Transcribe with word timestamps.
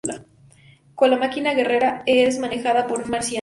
Como 0.95 1.11
la 1.11 1.17
máquina 1.19 1.53
guerrera, 1.53 2.01
es 2.07 2.39
manejada 2.39 2.87
por 2.87 3.03
un 3.03 3.11
marciano. 3.11 3.29